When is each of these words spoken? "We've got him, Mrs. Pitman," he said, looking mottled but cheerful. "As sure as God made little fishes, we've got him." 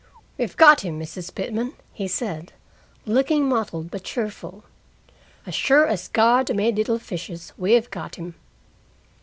"We've 0.35 0.57
got 0.57 0.81
him, 0.81 0.99
Mrs. 0.99 1.35
Pitman," 1.35 1.73
he 1.93 2.07
said, 2.07 2.53
looking 3.05 3.47
mottled 3.47 3.91
but 3.91 4.03
cheerful. 4.03 4.63
"As 5.45 5.53
sure 5.53 5.85
as 5.85 6.07
God 6.07 6.51
made 6.55 6.75
little 6.77 6.97
fishes, 6.97 7.53
we've 7.55 7.91
got 7.91 8.15
him." 8.15 8.33